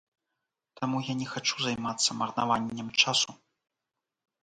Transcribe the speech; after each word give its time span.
Таму 0.81 0.97
я 1.09 1.13
не 1.19 1.27
хачу 1.35 1.55
займацца 1.67 2.09
марнаваннем 2.25 2.93
часу. 3.01 3.31